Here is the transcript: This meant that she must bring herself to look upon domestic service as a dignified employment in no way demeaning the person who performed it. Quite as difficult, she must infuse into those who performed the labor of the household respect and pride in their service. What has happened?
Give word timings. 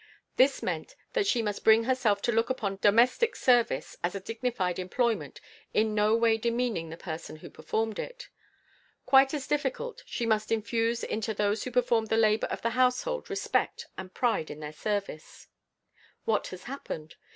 This 0.35 0.63
meant 0.63 0.95
that 1.13 1.27
she 1.27 1.43
must 1.43 1.63
bring 1.63 1.83
herself 1.83 2.23
to 2.23 2.31
look 2.31 2.49
upon 2.49 2.77
domestic 2.81 3.35
service 3.35 3.95
as 4.03 4.15
a 4.15 4.19
dignified 4.19 4.79
employment 4.79 5.39
in 5.75 5.93
no 5.93 6.15
way 6.15 6.39
demeaning 6.39 6.89
the 6.89 6.97
person 6.97 7.35
who 7.35 7.51
performed 7.51 7.99
it. 7.99 8.27
Quite 9.05 9.31
as 9.35 9.45
difficult, 9.45 10.01
she 10.07 10.25
must 10.25 10.51
infuse 10.51 11.03
into 11.03 11.35
those 11.35 11.65
who 11.65 11.71
performed 11.71 12.07
the 12.07 12.17
labor 12.17 12.47
of 12.47 12.63
the 12.63 12.71
household 12.71 13.29
respect 13.29 13.85
and 13.95 14.11
pride 14.11 14.49
in 14.49 14.59
their 14.59 14.73
service. 14.73 15.47
What 16.25 16.47
has 16.47 16.63
happened? 16.63 17.15